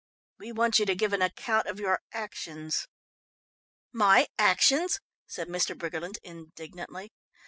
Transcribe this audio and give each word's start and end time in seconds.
"We 0.39 0.51
want 0.51 0.79
you 0.79 0.87
to 0.87 0.95
give 0.95 1.13
an 1.13 1.21
account 1.21 1.67
of 1.67 1.79
your 1.79 1.99
actions." 2.11 2.87
"My 3.93 4.29
actions?" 4.39 4.99
said 5.27 5.47
Mr. 5.47 5.77
Briggerland 5.77 6.17
indignantly. 6.23 7.11